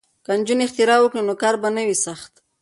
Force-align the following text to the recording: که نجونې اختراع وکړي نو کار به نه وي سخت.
که 0.25 0.31
نجونې 0.39 0.63
اختراع 0.65 0.99
وکړي 1.01 1.21
نو 1.27 1.33
کار 1.41 1.55
به 1.61 1.69
نه 1.75 1.83
وي 1.87 1.97
سخت. 2.05 2.33